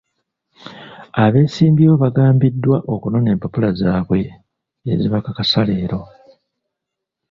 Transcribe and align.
Abeesimbyewo 1.23 1.95
baagambiddwa 2.03 2.77
okunona 2.93 3.29
empapula 3.35 3.69
zaabwe 3.79 4.19
ezibakakasa 4.91 5.59
leero. 5.69 5.99